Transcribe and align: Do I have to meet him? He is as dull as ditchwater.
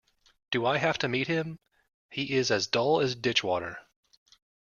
Do 0.49 0.65
I 0.65 0.79
have 0.79 0.97
to 0.97 1.07
meet 1.07 1.27
him? 1.27 1.59
He 2.09 2.33
is 2.33 2.49
as 2.49 2.65
dull 2.65 3.01
as 3.01 3.15
ditchwater. 3.15 3.77